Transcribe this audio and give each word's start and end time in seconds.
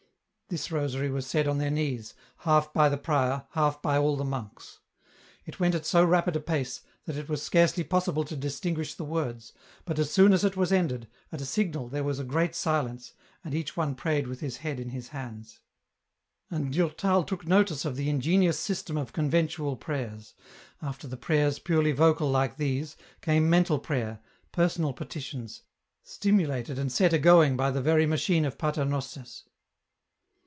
This 0.53 0.69
rosary 0.69 1.09
was 1.09 1.25
said 1.25 1.47
on 1.47 1.59
their 1.59 1.71
knees, 1.71 2.13
half 2.39 2.73
by 2.73 2.89
the 2.89 2.97
prior, 2.97 3.45
half 3.51 3.81
by 3.81 3.97
all 3.97 4.17
the 4.17 4.25
monks. 4.25 4.79
It 5.45 5.61
went 5.61 5.75
at 5.75 5.85
so 5.85 6.03
rapid 6.03 6.35
a 6.35 6.41
pace 6.41 6.81
that 7.05 7.15
it 7.15 7.29
was 7.29 7.41
scarcely 7.41 7.85
possible 7.85 8.25
to 8.25 8.35
distinguish 8.35 8.93
the 8.93 9.05
words, 9.05 9.53
but 9.85 9.97
as 9.97 10.11
soon 10.11 10.33
as 10.33 10.43
it 10.43 10.57
was 10.57 10.73
ended, 10.73 11.07
at 11.31 11.39
a 11.39 11.45
signal 11.45 11.87
there 11.87 12.03
was 12.03 12.19
a 12.19 12.25
great 12.25 12.53
silence, 12.53 13.13
and 13.45 13.55
each 13.55 13.77
one 13.77 13.95
prayed 13.95 14.27
with 14.27 14.41
his 14.41 14.57
head 14.57 14.77
in 14.77 14.89
his 14.89 15.07
hands. 15.15 15.61
And 16.49 16.73
Durtal 16.73 17.23
took 17.23 17.47
notice 17.47 17.85
of 17.85 17.95
the 17.95 18.09
ingenious 18.09 18.59
system 18.59 18.97
of 18.97 19.13
con 19.13 19.29
ventual 19.31 19.77
prayers: 19.79 20.33
after 20.81 21.07
the 21.07 21.15
prayers 21.15 21.59
purely 21.59 21.93
vocal 21.93 22.29
like 22.29 22.57
these, 22.57 22.97
came 23.21 23.49
mental 23.49 23.79
prayer, 23.79 24.19
personal 24.51 24.91
petitions, 24.91 25.61
stimulated 26.03 26.77
and 26.77 26.91
set 26.91 27.13
a 27.13 27.19
going 27.19 27.55
by 27.55 27.71
the 27.71 27.81
very 27.81 28.05
machine 28.05 28.43
of 28.43 28.57
paternosters. 28.57 29.43